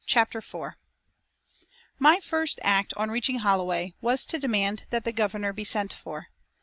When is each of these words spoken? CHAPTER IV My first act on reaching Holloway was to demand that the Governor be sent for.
CHAPTER 0.07 0.39
IV 0.39 0.73
My 1.99 2.19
first 2.21 2.59
act 2.63 2.91
on 2.95 3.11
reaching 3.11 3.37
Holloway 3.37 3.93
was 4.01 4.25
to 4.25 4.39
demand 4.39 4.87
that 4.89 5.03
the 5.03 5.11
Governor 5.13 5.53
be 5.53 5.63
sent 5.63 5.93
for. 5.93 6.29